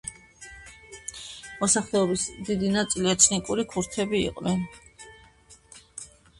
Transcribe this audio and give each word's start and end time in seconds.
მოსახლეობის 1.59 2.25
დიდი 2.49 2.73
ნაწილი 2.79 3.13
ეთნიკური 3.13 3.69
ქურთები 3.77 4.25
იყვნენ. 4.25 4.67